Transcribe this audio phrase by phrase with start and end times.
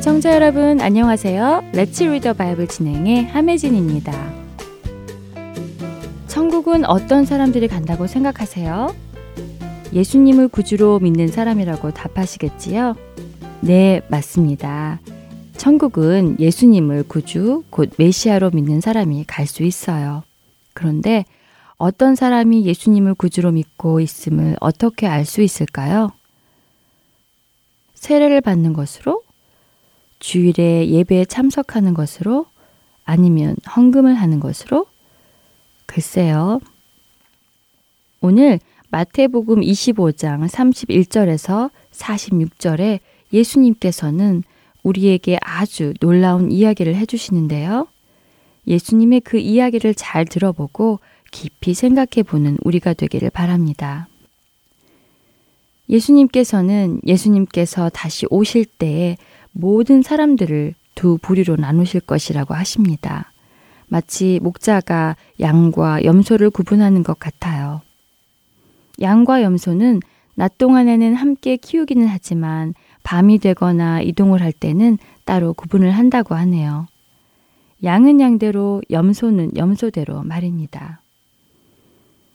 [0.00, 1.72] 애청자 여러분 안녕하세요.
[1.74, 4.32] 레츠 리더 바이블 진행의 함혜진입니다.
[6.26, 8.94] 천국은 어떤 사람들이 간다고 생각하세요?
[9.92, 12.94] 예수님을 구주로 믿는 사람이라고 답하시겠지요?
[13.60, 15.00] 네, 맞습니다.
[15.58, 20.22] 천국은 예수님을 구주, 곧 메시아로 믿는 사람이 갈 수 있어요.
[20.72, 21.26] 그런데
[21.76, 26.10] 어떤 사람이 예수님을 구주로 믿고 있음을 어떻게 알 수 있을까요?
[27.92, 29.20] 세례를 받는 것으로?
[30.20, 32.46] 주일에 예배에 참석하는 것으로?
[33.04, 34.86] 아니면 헌금을 하는 것으로?
[35.86, 36.60] 글쎄요.
[38.20, 38.60] 오늘
[38.90, 43.00] 마태복음 25장 31절에서 46절에
[43.32, 44.44] 예수님께서는
[44.82, 47.86] 우리에게 아주 놀라운 이야기를 해주시는데요.
[48.66, 54.08] 예수님의 그 이야기를 잘 들어보고 깊이 생각해 보는 우리가 되기를 바랍니다.
[55.88, 59.16] 예수님께서는 예수님께서 다시 오실 때에
[59.52, 63.32] 모든 사람들을 두 부류로 나누실 것이라고 하십니다.
[63.88, 67.80] 마치 목자가 양과 염소를 구분하는 것 같아요.
[69.00, 70.00] 양과 염소는
[70.34, 76.86] 낮 동안에는 함께 키우기는 하지만 밤이 되거나 이동을 할 때는 따로 구분을 한다고 하네요.
[77.82, 81.00] 양은 양대로, 염소는 염소대로 말입니다.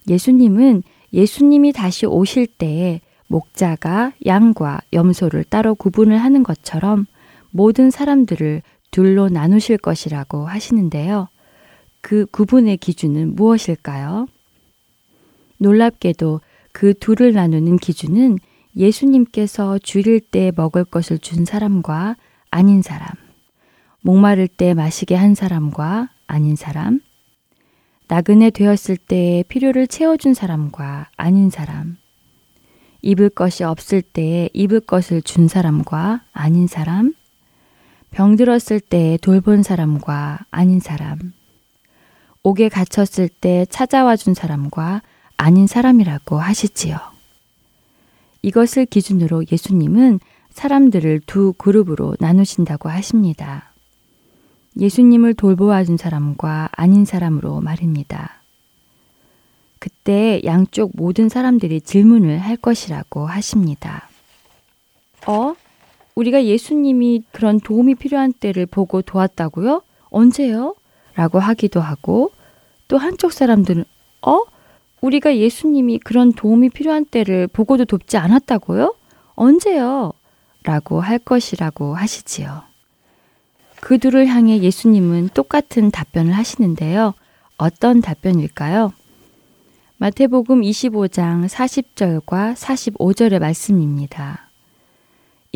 [0.07, 7.05] 예수님은 예수님이 다시 오실 때에 목자가 양과 염소를 따로 구분을 하는 것처럼
[7.55, 11.29] 모든 사람들을 둘로 나누실 것이라고 하시는데요.
[12.01, 14.27] 그 구분의 기준은 무엇일까요?
[15.59, 16.41] 놀랍게도
[16.73, 18.39] 그 둘을 나누는 기준은
[18.75, 22.17] 예수님께서 줄일 때 먹을 것을 준 사람과
[22.51, 23.07] 아닌 사람,
[24.01, 26.99] 목마를 때 마시게 한 사람과 아닌 사람,
[28.09, 31.95] 나그네 되었을 때 필요를 채워준 사람과 아닌 사람,
[33.01, 37.13] 입을 것이 없을 때 입을 것을 준 사람과 아닌 사람,
[38.15, 41.33] 병들었을 때 돌본 사람과 아닌 사람,
[42.43, 45.01] 옥에 갇혔을 때 찾아와 준 사람과
[45.35, 46.97] 아닌 사람이라고 하시지요.
[48.41, 50.21] 이것을 기준으로 예수님은
[50.51, 53.73] 사람들을 두 그룹으로 나누신다고 하십니다.
[54.79, 58.41] 예수님을 돌보아 준 사람과 아닌 사람으로 말입니다.
[59.77, 64.07] 그때 양쪽 모든 사람들이 질문을 할 것이라고 하십니다.
[65.27, 65.53] 어?
[66.15, 69.81] 우리가 예수님이 그런 도움이 필요한 때를 보고 도왔다고요?
[70.09, 70.75] 언제요?
[71.13, 72.31] 라고 하기도 하고
[72.87, 73.83] 또 한쪽 사람들은
[74.21, 74.41] 어?
[75.01, 78.95] 우리가 예수님이 그런 도움이 필요한 때를 보고도 돕지 않았다고요?
[79.35, 80.13] 언제요?
[80.63, 82.63] 라고 할 것이라고 하시지요.
[83.81, 87.13] 그 둘을 향해 예수님은 똑같은 답변을 하시는데요.
[87.57, 88.93] 어떤 답변일까요?
[89.97, 94.44] 마태복음 25장 40절과 45절의 말씀입니다.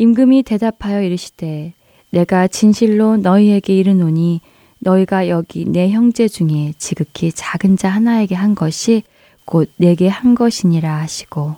[0.00, 1.74] 임금이 대답하여 이르시되
[2.08, 4.40] 내가 진실로 너희에게 이르노니
[4.78, 9.02] 너희가 여기 내 형제 중에 지극히 작은 자 하나에게 한 것이
[9.44, 11.54] 곧 내게 한 것이니라 하시고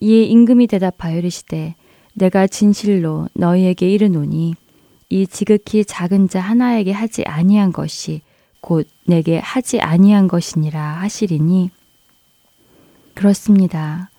[0.00, 1.74] 이에 임금이 대답하여 이르시되
[2.14, 4.54] 내가 진실로 너희에게 이르노니
[5.08, 8.20] 이 지극히 작은 자 하나에게 하지 아니한 것이
[8.60, 11.72] 곧 내게 하지 아니한 것이니라 하시리니
[13.14, 14.10] 그렇습니다.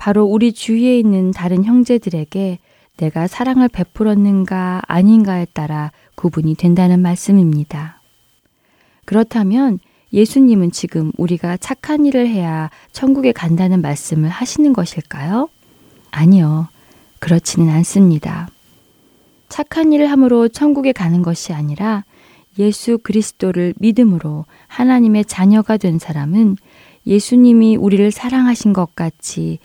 [0.00, 2.58] 바로 우리 주위에 있는 다른 형제들에게
[2.96, 8.00] 내가 사랑을 베풀었는가 아닌가에 따라 구분이 된다는 말씀입니다.
[9.04, 9.78] 그렇다면
[10.14, 15.50] 예수님은 지금 우리가 착한 일을 해야 천국에 간다는 말씀을 하시는 것일까요?
[16.10, 16.68] 아니요.
[17.18, 18.48] 그렇지는 않습니다.
[19.50, 22.04] 착한 일을 함으로 천국에 가는 것이 아니라
[22.58, 26.56] 예수 그리스도를 믿음으로 하나님의 자녀가 된 사람은
[27.06, 29.58] 예수님이 우리를 사랑하신 것 같이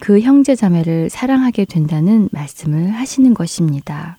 [0.00, 4.18] 그 형제 자매를 사랑하게 된다는 말씀을 하시는 것입니다.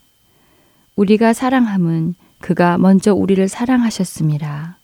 [0.96, 4.78] 우리가 사랑함은 그가 먼저 우리를 사랑하셨습니다.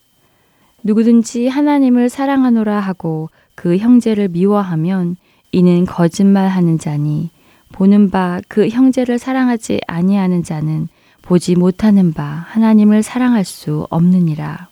[0.84, 5.16] 누구든지 하나님을 사랑하노라 하고 그 형제를 미워하면
[5.52, 7.30] 이는 거짓말하는 자니
[7.72, 10.88] 보는 바 그 형제를 사랑하지 아니하는 자는
[11.22, 14.68] 보지 못하는 바 하나님을 사랑할 수 없느니라.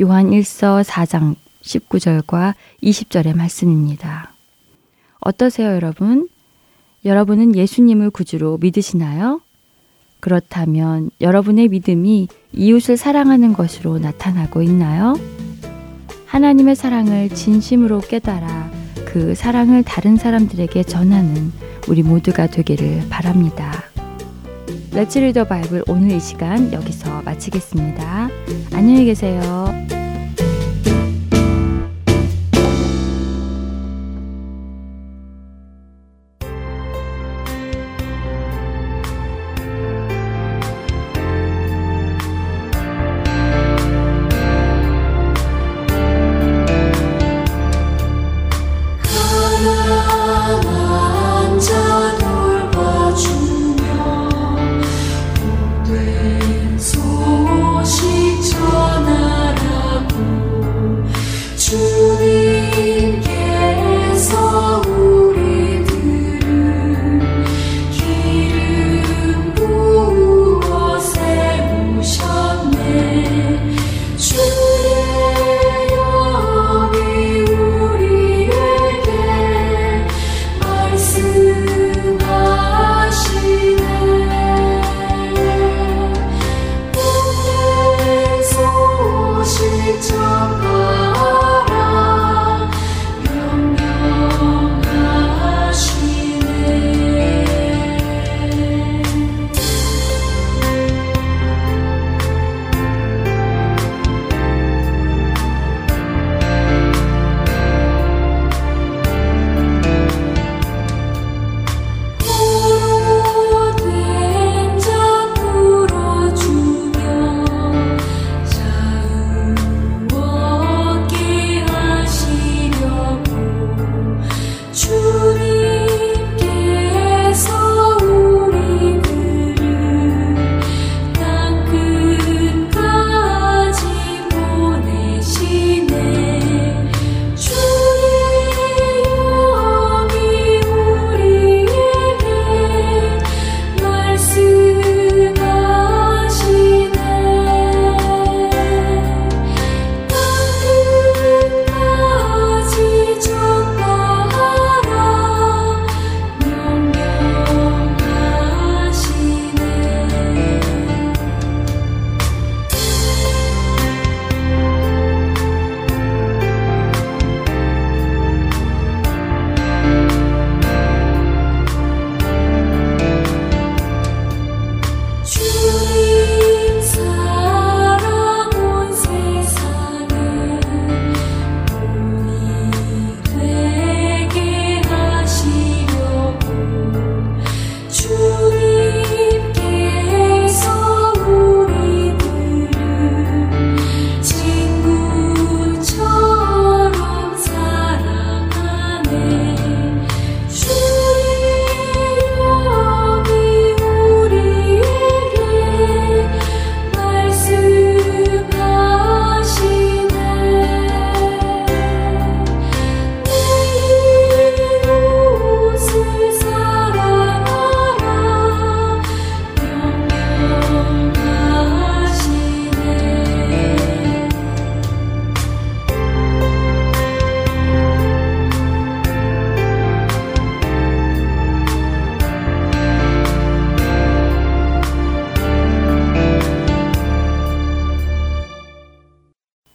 [0.00, 4.35] 요한 1서 4장 19절과 20절의 말씀입니다.
[5.26, 6.28] 어떠세요, 여러분?
[7.04, 9.40] 여러분은 예수님을 구주로 믿으시나요?
[10.20, 15.14] 그렇다면 여러분의 믿음이 이웃을 사랑하는 것으로 나타나고 있나요?
[16.26, 18.70] 하나님의 사랑을 진심으로 깨달아
[19.04, 21.52] 그 사랑을 다른 사람들에게 전하는
[21.88, 23.72] 우리 모두가 되기를 바랍니다.
[24.92, 28.28] 레츠 리더 바이블 오늘 이 시간 여기서 마치겠습니다.
[28.72, 29.86] 안녕히 계세요.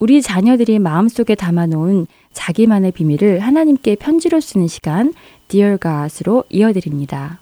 [0.01, 5.13] 우리 자녀들이 마음속에 담아놓은 자기만의 비밀을 하나님께 편지로 쓰는 시간
[5.47, 7.39] Dear God으로 이어드립니다.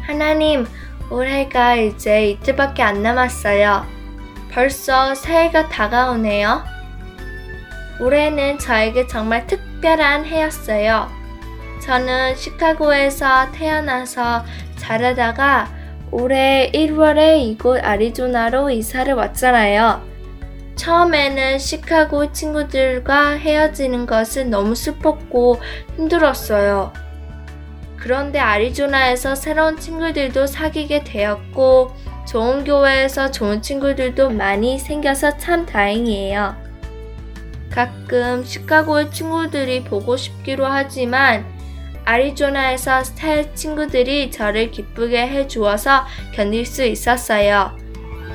[0.00, 0.64] 하나님,
[1.10, 3.84] 올해가 이제 이틀밖에 안 남았어요.
[4.50, 6.64] 벌써 새해가 다가오네요.
[8.00, 11.23] 올해는 저에게 정말 특별한 해였어요.
[11.80, 14.44] 저는 시카고에서 태어나서
[14.76, 15.68] 자라다가
[16.10, 20.02] 올해 1월에 이곳 아리조나로 이사를 왔잖아요.
[20.76, 25.60] 처음에는 시카고 친구들과 헤어지는 것은 너무 슬펐고
[25.96, 26.92] 힘들었어요.
[27.96, 31.94] 그런데 아리조나에서 새로운 친구들도 사귀게 되었고,
[32.26, 36.54] 좋은 교회에서 좋은 친구들도 많이 생겨서 참 다행이에요.
[37.70, 41.53] 가끔 시카고의 친구들이 보고 싶기로 하지만
[42.04, 47.76] 아리조나에서 새 친구들이 저를 기쁘게 해 주어서 견딜 수 있었어요.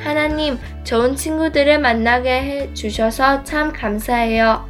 [0.03, 4.67] 하나님, 좋은 친구들을 만나게 해 주셔서 참 감사해요.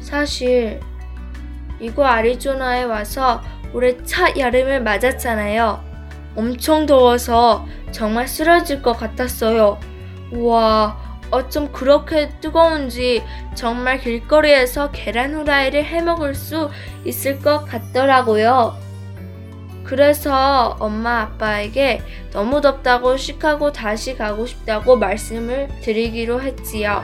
[0.00, 0.80] 사실,
[1.80, 5.82] 이거 아리조나에 와서 올해 첫 여름을 맞았잖아요.
[6.36, 9.78] 엄청 더워서 정말 쓰러질 것 같았어요.
[10.32, 13.24] 우와, 어쩜 그렇게 뜨거운지
[13.54, 16.70] 정말 길거리에서 계란 후라이를 해 먹을 수
[17.04, 18.76] 있을 것 같더라고요.
[19.82, 27.02] 그래서 엄마 아빠에게 너무 덥다고 시카고 다시 가고 싶다고 말씀을 드리기로 했지요.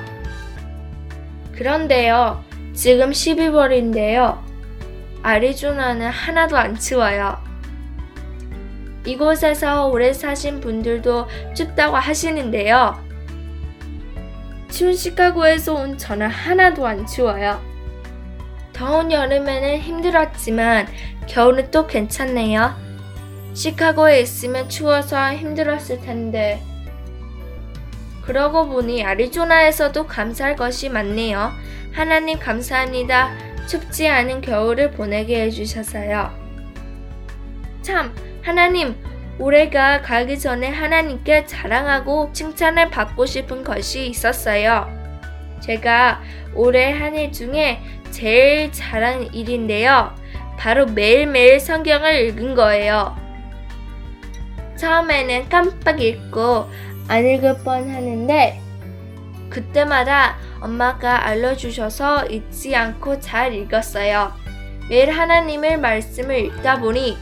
[1.52, 2.44] 그런데요,
[2.74, 4.38] 지금 12월인데요.
[5.22, 7.38] 아리조나는 하나도 안 추워요.
[9.04, 13.07] 이곳에서 오래 사신 분들도 춥다고 하시는데요.
[14.70, 17.60] 추운 시카고에서 온 저는 하나도 안 추워요.
[18.72, 20.86] 더운 여름에는 힘들었지만
[21.26, 22.74] 겨울은 또 괜찮네요.
[23.54, 26.62] 시카고에 있으면 추워서 힘들었을 텐데.
[28.22, 31.50] 그러고 보니 아리조나에서도 감사할 것이 많네요.
[31.92, 33.32] 하나님 감사합니다.
[33.66, 36.30] 춥지 않은 겨울을 보내게 해주셔서요.
[37.82, 38.94] 참, 하나님,
[39.38, 44.88] 올해가 가기 전에 하나님께 자랑하고 칭찬을 받고 싶은 것이 있었어요.
[45.60, 46.20] 제가
[46.54, 47.80] 올해 한해 중에
[48.10, 50.14] 제일 잘한 일인데요.
[50.58, 53.16] 바로 매일매일 성경을 읽은 거예요.
[54.76, 56.68] 처음에는 깜빡 읽고
[57.08, 58.60] 안 읽을 뻔 하는데
[59.50, 64.32] 그때마다 엄마가 알려주셔서 잊지 않고 잘 읽었어요.
[64.88, 67.16] 매일 하나님의 말씀을 읽다 보니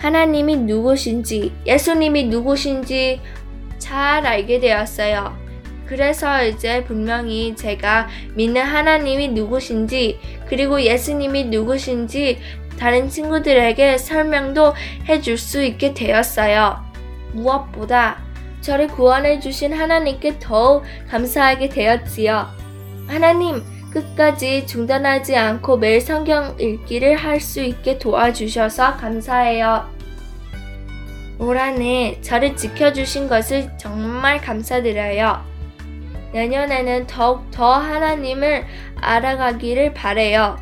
[0.00, 3.20] 하나님이 누구신지, 예수님이 누구신지
[3.78, 5.36] 잘 알게 되었어요.
[5.84, 12.38] 그래서 이제 분명히 제가 믿는 하나님이 누구신지, 그리고 예수님이 누구신지
[12.78, 14.72] 다른 친구들에게 설명도
[15.06, 16.82] 해줄 수 있게 되었어요.
[17.32, 18.22] 무엇보다
[18.62, 22.48] 저를 구원해 주신 하나님께 더욱 감사하게 되었지요.
[23.06, 29.88] 하나님, 끝까지 중단하지 않고 매일 성경 읽기를 할 수 있게 도와주셔서 감사해요.
[31.38, 35.42] 올 한해 저를 지켜주신 것을 정말 감사드려요.
[36.32, 38.66] 내년에는 더욱 더 하나님을
[39.00, 40.58] 알아가기를 바래요.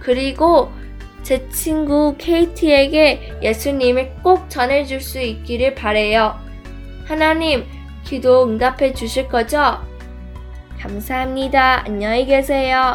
[0.00, 0.72] 그리고
[1.22, 6.34] 제 친구 케이티에게 예수님을 꼭 전해줄 수 있기를 바래요.
[7.04, 7.66] 하나님,
[8.04, 9.78] 기도 응답해 주실 거죠?
[10.80, 11.84] 감사합니다.
[11.86, 12.94] 안녕히 계세요.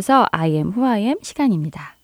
[0.00, 1.94] 이어서 I am who I am 시간입니다.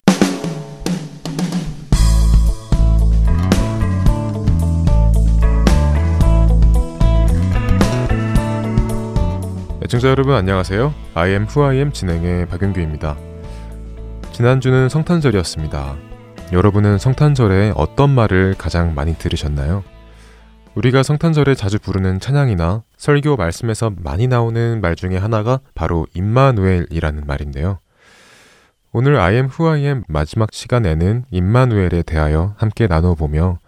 [9.83, 10.93] 애청자 여러분 안녕하세요.
[11.15, 13.17] I am who I am 진행의 박윤규입니다.
[14.33, 15.97] 지난주는 성탄절이었습니다.
[16.53, 19.83] 여러분은 성탄절에 어떤 말을 가장 많이 들으셨나요?
[20.75, 27.79] 우리가 성탄절에 자주 부르는 찬양이나 설교 말씀에서 많이 나오는 말 중에 하나가 바로 임마누엘이라는 말인데요.
[28.99, 33.59] 오늘 I am who I am 마지막 시간에는 임마누엘에 대하여 함께 나눠보며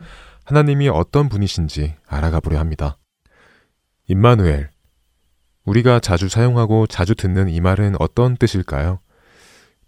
[0.47, 2.97] 하나님이 어떤 분이신지 알아가 보려 합니다.
[4.07, 4.71] 임마누엘.
[5.67, 9.01] 우리가 자주 사용하고 자주 듣는 이 말은 어떤 뜻일까요?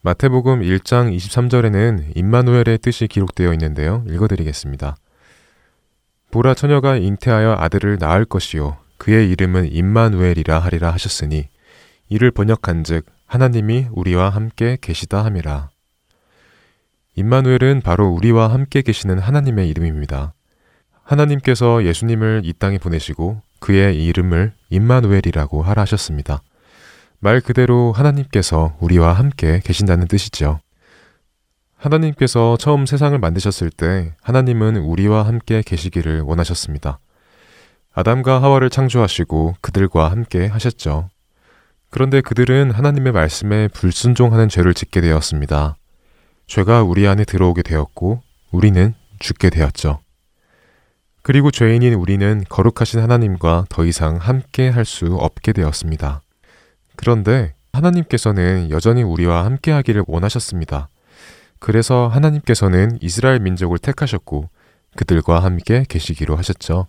[0.03, 4.05] 마태복음 1장 23절에는 임마누엘의 뜻이 기록되어 있는데요.
[4.11, 4.94] 읽어드리겠습니다.
[6.33, 11.48] 보라 처녀가 잉태하여 아들을 낳을 것이요 그의 이름은 임마누엘이라 하리라 하셨으니
[12.11, 15.70] 이를 번역한즉 하나님이 우리와 함께 계시다 함이라.
[17.14, 20.35] 임마누엘은 바로 우리와 함께 계시는 하나님의 이름입니다.
[21.05, 26.42] 하나님께서 예수님을 이 땅에 보내시고 그의 이름을 임마누엘이라고 하라 하셨습니다.
[27.20, 30.59] 말 그대로 하나님께서 우리와 함께 계신다는 뜻이죠.
[31.77, 36.99] 하나님께서 처음 세상을 만드셨을 때 하나님은 우리와 함께 계시기를 원하셨습니다.
[37.92, 41.09] 아담과 하와를 창조하시고 그들과 함께 하셨죠.
[41.90, 45.76] 그런데 그들은 하나님의 말씀에 불순종하는 죄를 짓게 되었습니다.
[46.46, 48.22] 죄가 우리 안에 들어오게 되었고
[48.53, 50.00] 우리는 죽게 되었죠.
[51.22, 56.22] 그리고 죄인인 우리는 거룩하신 하나님과 더 이상 함께 할 수 없게 되었습니다.
[56.96, 60.88] 그런데 하나님께서는 여전히 우리와 함께 하기를 원하셨습니다.
[61.59, 64.48] 그래서 하나님께서는 이스라엘 민족을 택하셨고
[64.96, 66.87] 그들과 함께 계시기로 하셨죠.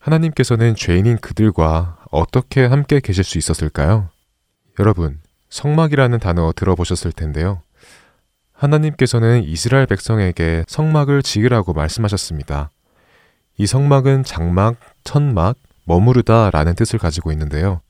[0.00, 4.08] 하나님께서는 죄인인 그들과 어떻게 함께 계실 수 있었을까요?
[4.78, 7.60] 여러분, 성막이라는 단어 들어보셨을 텐데요.
[8.52, 12.70] 하나님께서는 이스라엘 백성에게 성막을 지으라고 말씀하셨습니다.
[13.58, 17.80] 이 성막은 장막, 천막, 머무르다 라는 뜻을 가지고 있는데요.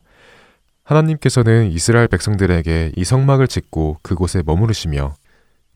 [0.85, 5.17] 하나님께서는 이스라엘 백성들에게 이 성막을 짓고 그곳에 머무르시며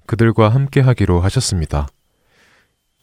[0.07, 1.87] 그들과 함께 하기로 하셨습니다.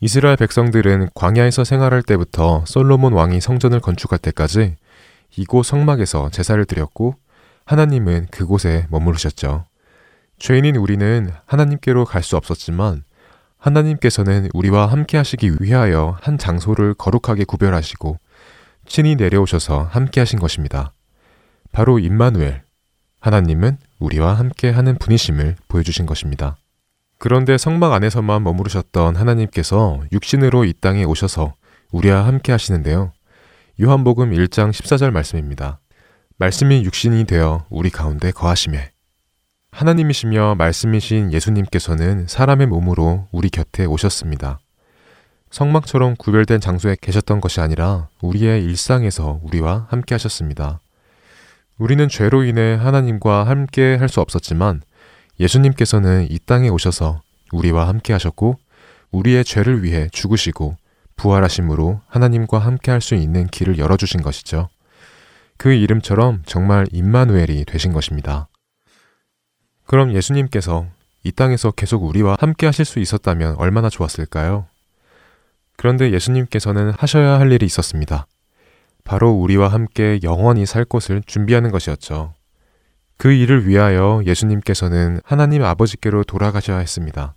[0.01, 4.75] 이스라엘 백성들은 광야에서 생활할 때부터 솔로몬 왕이 성전을 건축할 때까지
[5.37, 7.15] 이곳 성막에서 제사를 드렸고
[7.65, 9.65] 하나님은 그곳에 머무르셨죠.
[10.37, 13.03] 죄인인 우리는 하나님께로 갈 수 없었지만
[13.57, 18.19] 하나님께서는 우리와 함께 하시기 위하여 한 장소를 거룩하게 구별하시고
[18.87, 20.93] 친히 내려오셔서 함께 하신 것입니다.
[21.71, 22.63] 바로 임마누엘.
[23.19, 26.57] 하나님은 우리와 함께 하는 분이심을 보여주신 것입니다.
[27.17, 31.55] 그런데 성막 안에서만 머무르셨던 하나님께서 육신으로 이 땅에 오셔서
[31.91, 33.13] 우리와 함께 하시는데요.
[33.81, 35.79] 요한복음 1장 14절 말씀입니다.
[36.37, 38.91] 말씀이 육신이 되어 우리 가운데 거하심에
[39.71, 44.59] 하나님이시며 말씀이신 예수님께서는 사람의 몸으로 우리 곁에 오셨습니다.
[45.51, 50.79] 성막처럼 구별된 장소에 계셨던 것이 아니라 우리의 일상에서 우리와 함께 하셨습니다.
[51.77, 54.83] 우리는 죄로 인해 하나님과 함께 할 수 없었지만
[55.41, 58.57] 예수님께서는 이 땅에 오셔서 우리와 함께 하셨고
[59.11, 60.77] 우리의 죄를 위해 죽으시고
[61.15, 64.69] 부활하심으로 하나님과 함께 할 수 있는 길을 열어주신 것이죠.
[65.57, 68.47] 그 이름처럼 정말 임마누엘이 되신 것입니다.
[69.85, 70.87] 그럼 예수님께서
[71.23, 74.67] 이 땅에서 계속 우리와 함께 하실 수 있었다면 얼마나 좋았을까요?
[75.77, 78.27] 그런데 예수님께서는 하셔야 할 일이 있었습니다.
[79.03, 82.33] 바로 우리와 함께 영원히 살 곳을 준비하는 것이었죠.
[83.17, 87.35] 그 일을 위하여 예수님께서는 하나님 아버지께로 돌아가셔야 했습니다.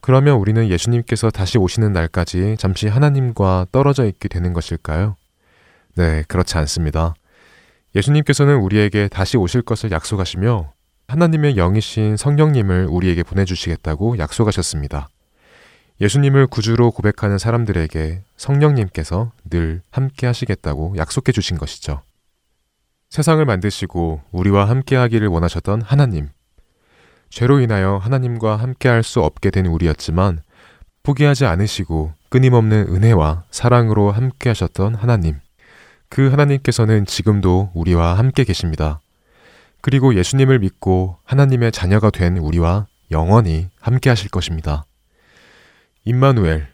[0.00, 5.16] 그러면 우리는 예수님께서 다시 오시는 날까지 잠시 하나님과 떨어져 있게 되는 것일까요?
[5.96, 7.14] 네, 그렇지 않습니다.
[7.94, 10.72] 예수님께서는 우리에게 다시 오실 것을 약속하시며
[11.08, 15.08] 하나님의 영이신 성령님을 우리에게 보내주시겠다고 약속하셨습니다.
[16.00, 22.00] 예수님을 구주로 고백하는 사람들에게 성령님께서 늘 함께 하시겠다고 약속해 주신 것이죠.
[23.10, 26.28] 세상을 만드시고 우리와 함께 하기를 원하셨던 하나님.
[27.30, 30.42] 죄로 인하여 하나님과 함께 할 수 없게 된 우리였지만
[31.02, 35.36] 포기하지 않으시고 끊임없는 은혜와 사랑으로 함께 하셨던 하나님.
[36.08, 39.00] 그 하나님께서는 지금도 우리와 함께 계십니다.
[39.80, 44.84] 그리고 예수님을 믿고 하나님의 자녀가 된 우리와 영원히 함께 하실 것입니다.
[46.04, 46.66] 임마누엘,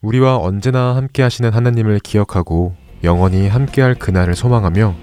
[0.00, 4.94] 우리와 언제나 함께 하시는 하나님을 기억하고 영원히 함께 할 그날을 소망하며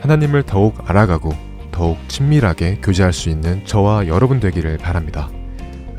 [0.00, 1.45] 하나님을 더욱 알아가고
[1.76, 5.28] 더욱 친밀하게 교제할 수 있는 저와 여러분 되기를 바랍니다.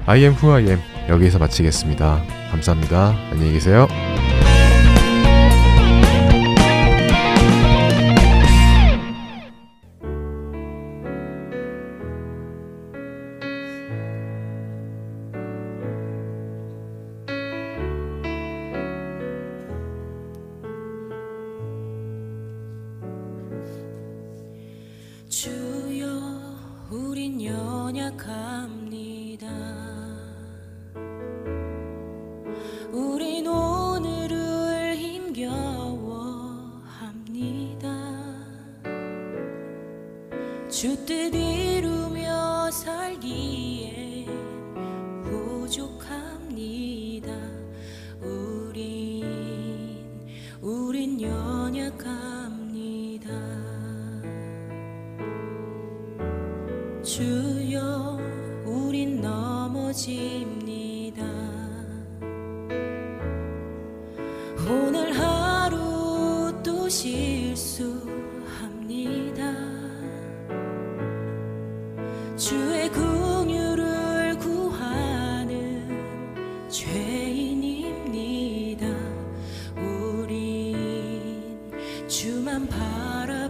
[0.07, 2.23] I am who I am 여기에서 마치겠습니다.
[2.49, 3.15] 감사합니다.
[3.31, 3.87] 안녕히 계세요.
[82.27, 83.47] 주만 바라봅니다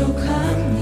[0.00, 0.79] 就看你。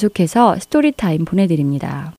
[0.00, 2.14] 계속해서 Story Time 보내드립니다.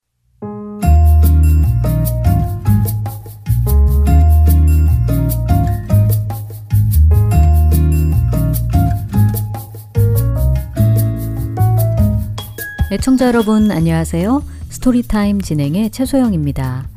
[12.92, 14.44] 애청자 여러분 안녕하세요.
[14.70, 16.88] Story Time 진행의 최소영입니다.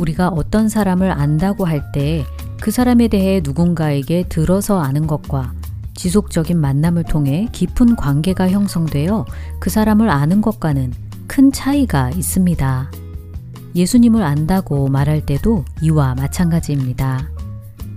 [0.00, 2.24] 우리가 어떤 사람을 안다고 할 때
[2.62, 5.52] 그 사람에 대해 누군가에게 들어서 아는 것과
[5.94, 9.26] 지속적인 만남을 통해 깊은 관계가 형성되어
[9.60, 10.92] 그 사람을 아는 것과는
[11.26, 12.90] 큰 차이가 있습니다.
[13.74, 17.30] 예수님을 안다고 말할 때도 이와 마찬가지입니다.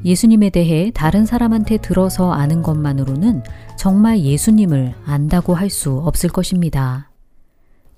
[0.06, 3.44] 예수님에 대해 다른 사람한테 들어서 아는 것만으로는
[3.76, 7.10] 정말 예수님을 안다고 할 수 없을 것입니다.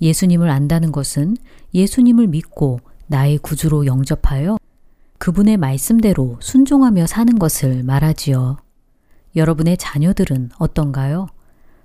[0.02, 1.38] 예수님을 안다는 것은
[1.74, 4.58] 예수님을 믿고 나의 구주로 영접하여
[5.18, 8.58] 그분의 말씀대로 순종하며 사는 것을 말하지요.
[9.38, 11.28] 여러분의 자녀들은 어떤가요?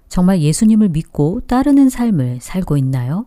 [0.08, 3.26] 정말 예수님을 믿고 따르는 삶을 살고 있나요?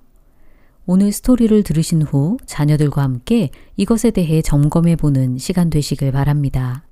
[0.87, 6.83] 오늘 스토리를 들으신 후 자녀들과 함께 이것에 대해 점검해 보는 시간 되시길 바랍니다.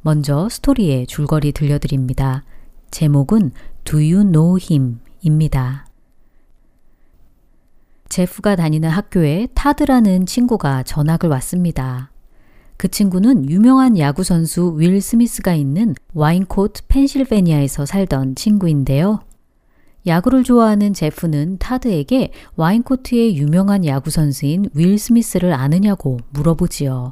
[0.00, 2.44] 먼저 스토리의 줄거리 들려드립니다.
[2.90, 3.52] 제목은
[3.84, 5.00] Do You Know Him?
[5.22, 5.86] 입니다.
[8.08, 12.10] 제프가 다니는 학교에 타드라는 친구가 전학을 왔습니다.
[12.78, 19.18] 그 친구는 유명한 야구 선수 윌 스미스가 있는 와인코트 펜실베니아에서 살던 친구인데요.
[20.06, 27.10] 야구를 좋아하는 제프는 타드에게 와인코트의 유명한 야구 선수인 윌 스미스를 아느냐고 물어보지요.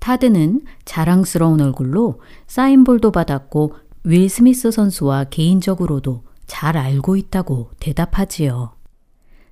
[0.00, 8.75] 타드는 자랑스러운 얼굴로 사인볼도 받았고 윌 스미스 선수와 개인적으로도 잘 알고 있다고 대답하지요.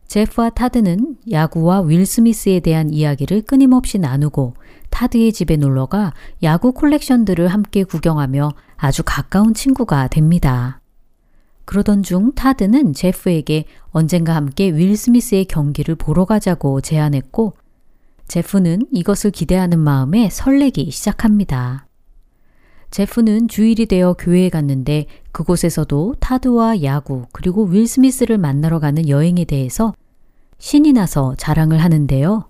[0.07, 4.55] 제프와 타드는 야구와 윌 스미스에 대한 이야기를 끊임없이 나누고
[4.90, 6.12] 타드의 집에 놀러가
[6.43, 10.81] 야구 콜렉션들을 함께 구경하며 아주 가까운 친구가 됩니다.
[11.64, 17.55] 그러던 중 타드는 제프에게 언젠가 함께 윌 스미스의 경기를 보러 가자고 제안했고
[18.29, 21.87] 제프는 이것을 기대하는 마음에 설레기 시작합니다.
[22.90, 29.92] 제프는 주일이 되어 교회에 갔는데 그곳에서도 타드와 야구 그리고 윌 스미스를 만나러 가는 여행에 대해서
[30.59, 32.44] 신이 나서 자랑을 하는데요.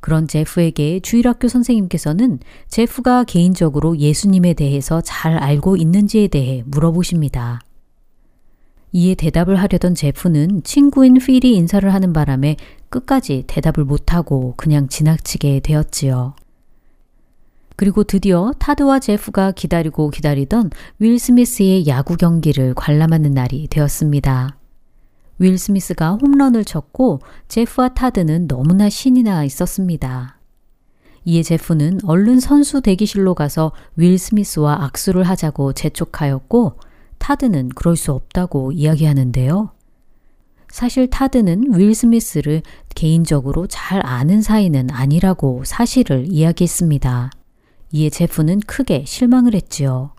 [0.00, 7.60] 그런 제프에게 주일학교 선생님께서는 제프가 개인적으로 예수님에 대해서 잘 알고 있는지에 대해 물어보십니다.
[8.92, 12.56] 이에 대답을 하려던 제프는 친구인 필이 인사를 하는 바람에
[12.88, 16.34] 끝까지 대답을 못하고 그냥 지나치게 되었지요.
[17.76, 24.56] 그리고 드디어 타드와 제프가 기다리고 기다리던 윌 스미스의 야구 경기를 관람하는 날이 되었습니다.
[25.38, 30.38] 윌 스미스가 홈런을 쳤고 제프와 타드는 너무나 신이 나 있었습니다.
[31.26, 36.78] 이에 제프는 얼른 선수 대기실로 가서 윌 스미스와 악수를 하자고 재촉하였고
[37.18, 39.70] 타드는 그럴 수 없다고 이야기하는데요.
[40.70, 42.62] 사실 타드는 윌 스미스를
[42.94, 47.30] 개인적으로 잘 아는 사이는 아니라고 사실을 이야기했습니다.
[47.92, 50.12] 이에 제프는 크게 실망을 했지요.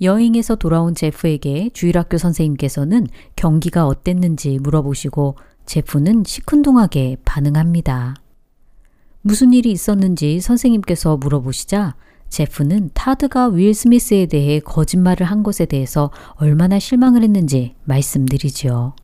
[0.00, 8.14] 여행에서 돌아온 제프에게 주일학교 선생님께서는 경기가 어땠는지 물어보시고 제프는 시큰둥하게 반응합니다.
[9.22, 11.96] 무슨 일이 있었는지 선생님께서 물어보시자
[12.28, 18.94] 제프는 타드가 윌 스미스에 대해 거짓말을 한 것에 대해서 얼마나 실망을 했는지 말씀드리지요.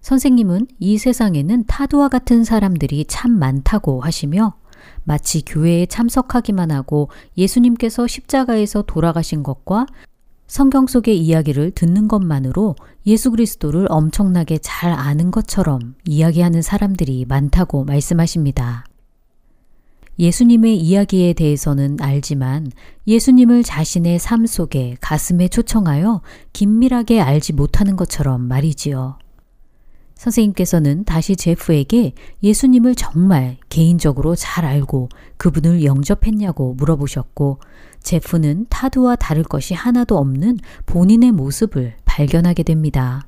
[0.00, 4.54] 선생님은 이 세상에는 타드와 같은 사람들이 참 많다고 하시며
[5.06, 9.86] 마치 교회에 참석하기만 하고 예수님께서 십자가에서 돌아가신 것과
[10.48, 12.74] 성경 속의 이야기를 듣는 것만으로
[13.06, 18.84] 예수 그리스도를 엄청나게 잘 아는 것처럼 이야기하는 사람들이 많다고 말씀하십니다.
[20.18, 22.70] 예수님의 이야기에 대해서는 알지만
[23.06, 29.18] 예수님을 자신의 삶 속에 가슴에 초청하여 긴밀하게 알지 못하는 것처럼 말이지요.
[30.16, 37.60] 선생님께서는 다시 제프에게 예수님을 정말 개인적으로 잘 알고 그분을 영접했냐고 물어보셨고,
[38.02, 43.26] 제프는 타두와 다를 것이 하나도 없는 본인의 모습을 발견하게 됩니다.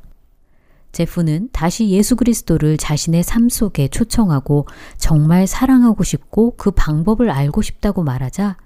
[0.93, 8.03] 제프는 다시 예수 그리스도를 자신의 삶 속에 초청하고 정말 사랑하고 싶고 그 방법을 알고 싶다고
[8.03, 8.57] 말하자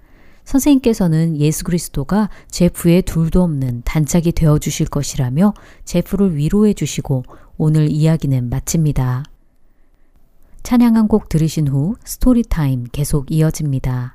[0.45, 7.25] 선생님께서는 예수 그리스도가 제프의 둘도 없는 단짝이 되어 주실 것이라며 제프를 위로해 주시고
[7.59, 9.25] 오늘 이야기는 마칩니다.
[10.63, 14.15] 찬양 한 곡 들으신 후 Story Time 계속 이어집니다.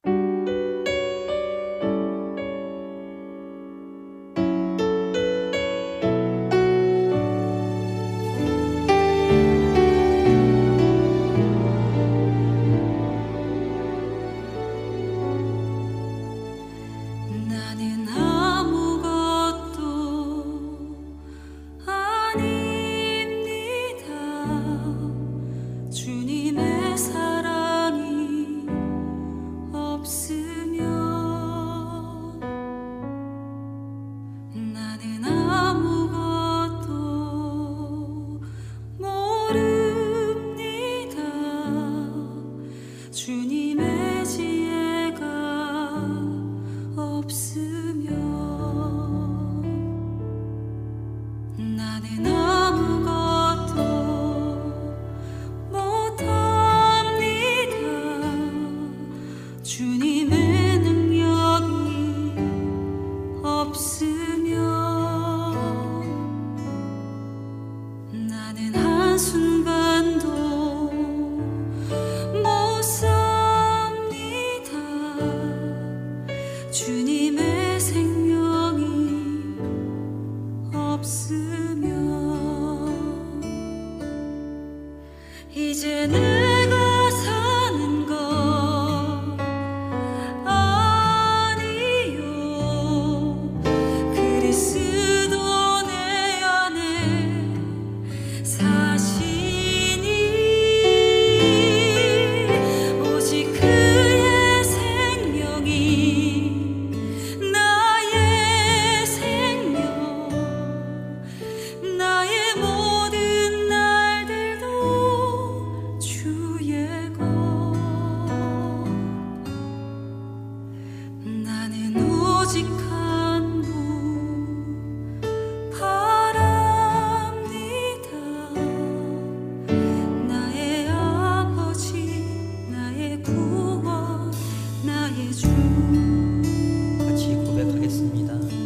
[137.00, 138.57] 같이 고백하겠습니다.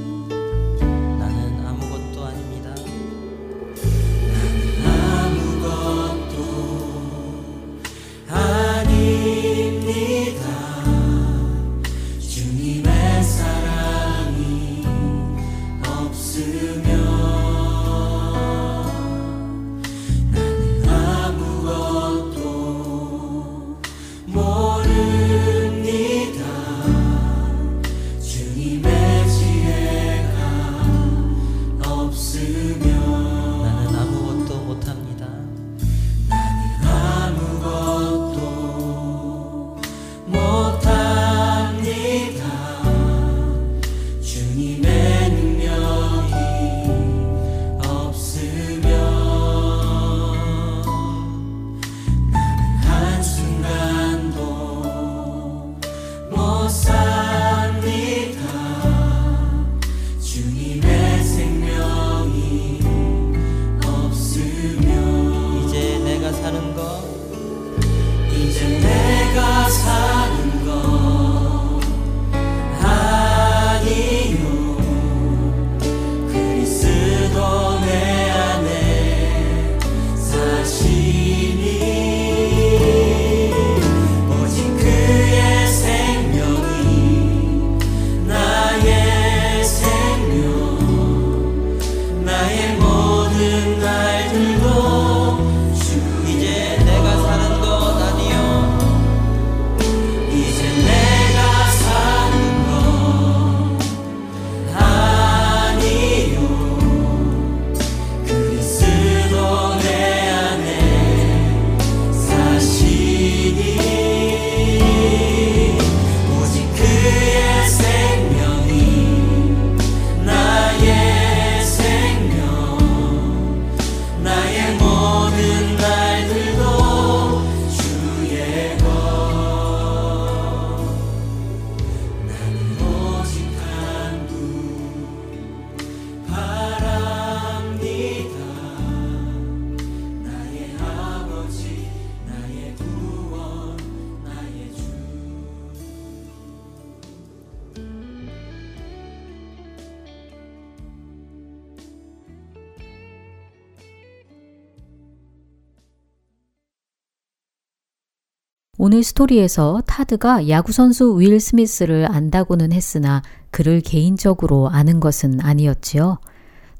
[159.12, 166.20] 스토리에서 타드가 야구선수 윌 스미스를 안다고는 했으나 그를 개인적으로 아는 것은 아니었지요.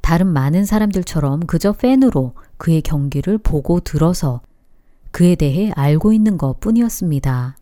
[0.00, 4.40] 다른 많은 사람들처럼 그저 팬으로 그의 경기를 보고 들어서
[5.10, 7.56] 그에 대해 알고 있는 것 뿐이었습니다.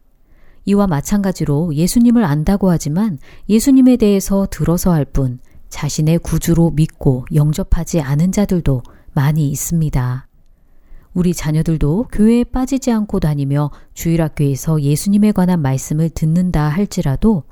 [0.66, 3.18] 이와 마찬가지로 예수님을 안다고 하지만
[3.48, 8.82] 예수님에 대해서 들어서 할 뿐 자신의 구주로 믿고 영접하지 않은 자들도
[9.14, 10.29] 많이 있습니다.
[11.12, 17.44] 우리 자녀들도 교회에 빠지지 않고 다니며 주일학교에서 예수님에 관한 말씀을 듣는다 할지라도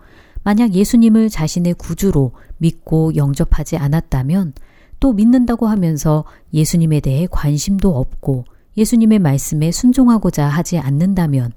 [0.45, 4.55] 만약 예수님을 자신의 구주로 믿고 영접하지 않았다면
[5.01, 8.45] 또 믿는다고 하면서 예수님에 대해 관심도 없고
[8.77, 11.53] 예수님의 말씀에 순종하고자 하지 않는다면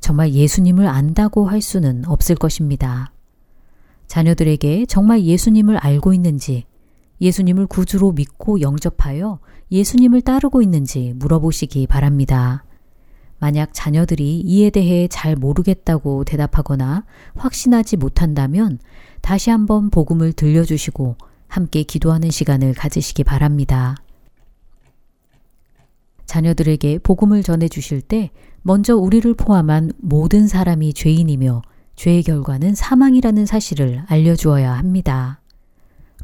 [0.00, 3.12] 정말 예수님을 안다고 할 수는 없을 것입니다.
[4.06, 6.66] 자녀들에게 정말 예수님을 알고 있는지,
[7.20, 9.38] 예수님을 구주로 믿고 영접하여
[9.70, 12.64] 예수님을 따르고 있는지 물어보시기 바랍니다.
[13.38, 17.04] 만약 자녀들이 이에 대해 잘 모르겠다고 대답하거나
[17.34, 18.78] 확신하지 못한다면
[19.20, 21.16] 다시 한번 복음을 들려주시고
[21.48, 23.96] 함께 기도하는 시간을 가지시기 바랍니다.
[26.26, 28.30] 자녀들에게 복음을 전해 주실 때
[28.62, 31.62] 먼저 우리를 포함한 모든 사람이 죄인이며
[31.96, 35.40] 죄의 결과는 사망이라는 사실을 알려주어야 합니다.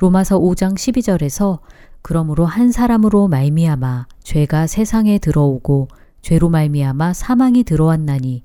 [0.00, 1.58] 로마서 5장 12절에서
[2.00, 5.88] 그러므로 한 사람으로 말미암아 죄가 세상에 들어오고
[6.22, 8.40] 죄로 말미암아 사망이 들어왔나니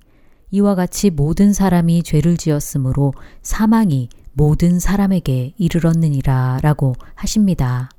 [0.52, 7.90] 이와 같이 모든 사람이 죄를 지었으므로 사망이 모든 사람에게 이르렀느니라 라고 하십니다.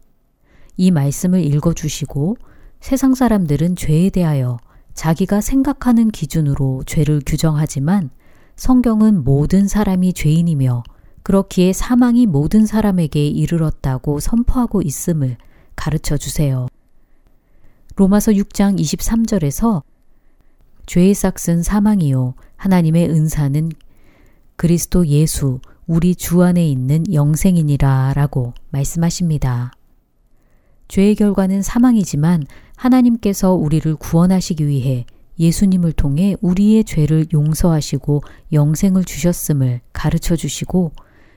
[0.76, 2.36] 이 말씀을 읽어 주시고
[2.80, 4.58] 세상 사람들은 죄에 대하여
[4.92, 8.10] 자기가 생각하는 기준으로 죄를 규정하지만
[8.56, 10.82] 성경은 모든 사람이 죄인이며
[11.26, 15.36] 그렇기에 사망이 모든 사람에게 이르렀다고 선포하고 있음을
[15.74, 16.68] 가르쳐 주세요.
[17.96, 19.82] 로마서 6장 23절에서
[20.86, 23.72] 죄의 싹은 사망이요 하나님의 은사는
[24.54, 25.58] 그리스도 예수
[25.88, 29.72] 우리 주 안에 있는 영생이니라 라고 말씀하십니다.
[30.86, 32.44] 죄의 결과는 사망이지만
[32.76, 35.06] 하나님께서 우리를 구원하시기 위해
[35.40, 38.22] 예수님을 통해 우리의 죄를 용서하시고
[38.52, 40.92] 영생을 주셨음을 가르쳐 주시고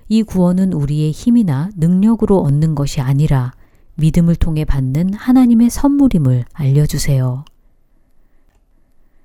[0.10, 3.54] 이 구원은 우리의 힘이나 능력으로 얻는 것이 아니라
[3.96, 7.46] 믿음을 통해 받는 하나님의 선물임을 알려주세요.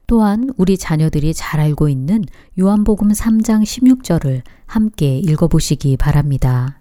[0.06, 2.24] 또한 우리 자녀들이 잘 알고 있는
[2.58, 6.80] 요한복음 3장 16절을 함께 읽어보시기 바랍니다.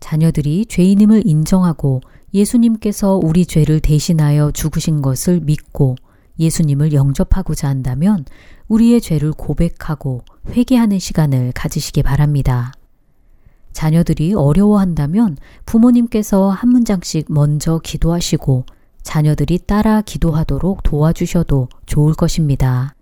[0.00, 2.00] 자녀들이 죄인임을 인정하고
[2.32, 5.96] 예수님께서 우리 죄를 대신하여 죽으신 것을 믿고
[6.38, 8.24] 예수님을 영접하고자 한다면
[8.68, 12.72] 우리의 죄를 고백하고 회개하는 시간을 가지시기 바랍니다.
[13.76, 18.64] 자녀들이 어려워한다면 부모님께서 한 문장씩 먼저 기도하시고
[19.02, 22.94] 자녀들이 따라 기도하도록 도와주셔도 좋을 것입니다.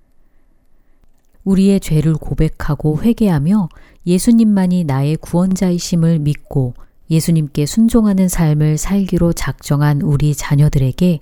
[1.44, 3.68] 우리의 죄를 고백하고 회개하며
[4.04, 6.74] 예수님만이 나의 구원자이심을 믿고
[7.08, 11.20] 예수님께 순종하는 삶을 살기로 작정한 우리 자녀들에게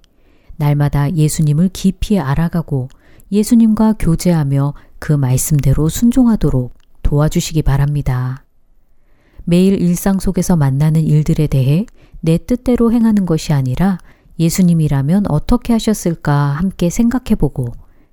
[0.57, 2.88] 날마다 예수님을 깊이 알아가고
[3.30, 6.72] 예수님과 교제하며 그 말씀대로 순종하도록
[7.03, 8.44] 도와주시기 바랍니다.
[9.45, 11.86] 매일 일상 속에서 만나는 일들에 대해
[12.20, 13.99] 내 뜻대로 행하는 것이 아니라
[14.38, 17.66] 예수님이라면 어떻게 하셨을까 함께 생각해 보고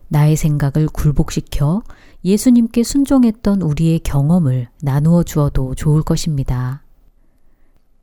[0.07, 1.83] 나의 생각을 굴복시켜
[2.25, 6.83] 예수님께 순종했던 우리의 경험을 나누어 주어도 좋을 것입니다.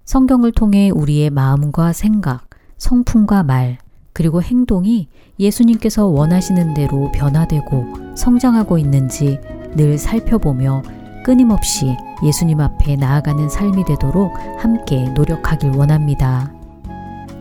[0.04, 2.48] 성경을 통해 우리의 마음과 생각,
[2.78, 3.78] 성품과 말,
[4.12, 5.08] 그리고 행동이
[5.38, 9.38] 예수님께서 원하시는 대로 변화되고 성장하고 있는지
[9.74, 10.82] 늘 살펴보며
[11.26, 16.52] 끊임없이 예수님 앞에 나아가는 삶이 되도록 함께 노력하길 원합니다.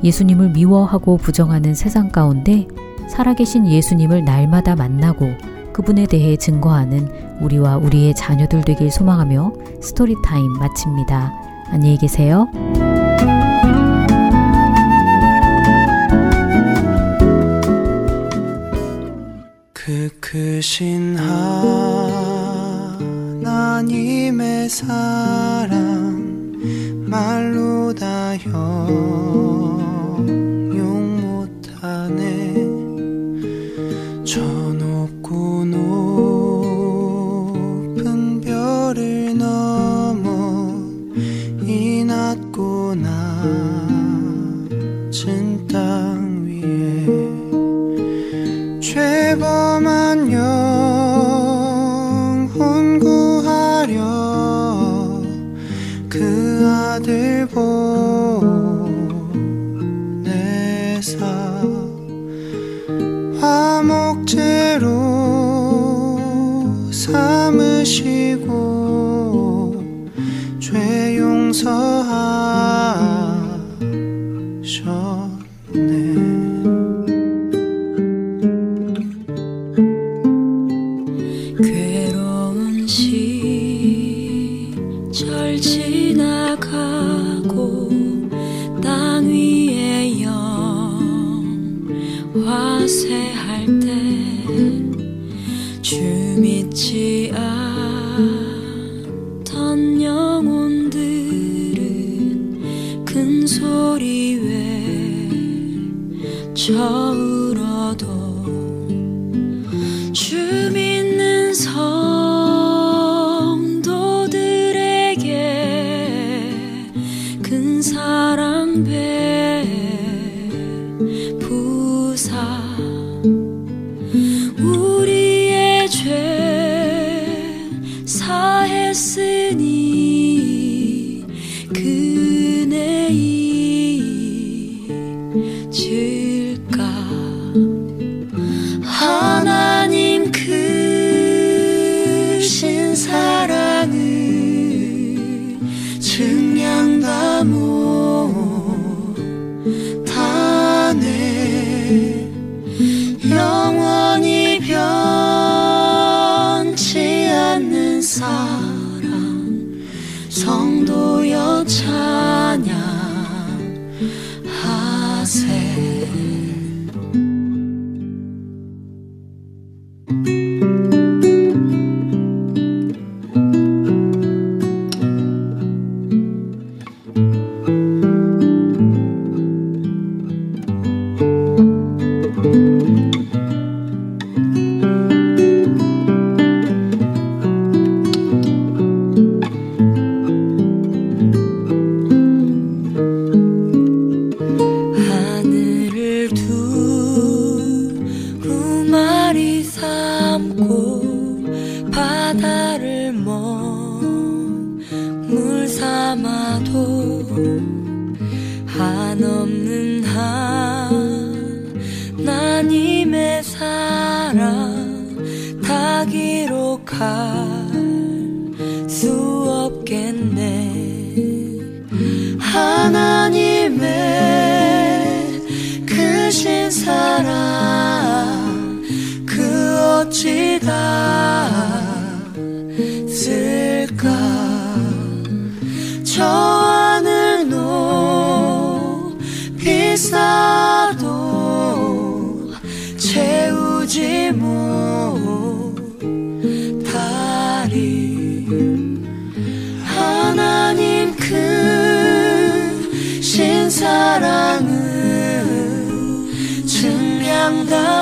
[0.04, 2.66] 예수님을 미워하고 부정하는 세상 가운데
[3.08, 5.28] 살아계신 예수님을 날마다 만나고
[5.72, 11.32] 그분에 대해 증거하는 우리와 우리의 자녀들 되길 소망하며 스토리타임 마칩니다.
[11.68, 12.48] 안녕히 계세요.
[19.74, 22.35] 그 크신 하
[23.46, 26.56] 나님의 사랑
[27.06, 28.66] 말로 다 형용
[31.22, 32.56] 못하네.
[34.26, 34.42] 저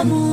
[0.04, 0.33] amor.